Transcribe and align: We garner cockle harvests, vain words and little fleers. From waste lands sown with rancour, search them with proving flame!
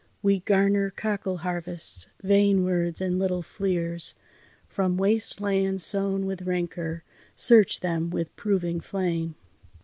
We 0.23 0.39
garner 0.39 0.89
cockle 0.89 1.37
harvests, 1.41 2.09
vain 2.23 2.63
words 2.63 3.01
and 3.01 3.19
little 3.19 3.43
fleers. 3.43 4.15
From 4.67 4.97
waste 4.97 5.39
lands 5.39 5.83
sown 5.83 6.25
with 6.25 6.41
rancour, 6.41 7.03
search 7.35 7.81
them 7.81 8.09
with 8.09 8.35
proving 8.35 8.79
flame! 8.81 9.35